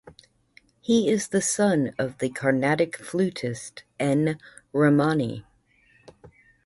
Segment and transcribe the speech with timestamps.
[0.79, 4.39] He is the son of the Carnatic flutist N.
[4.73, 5.45] Ramani.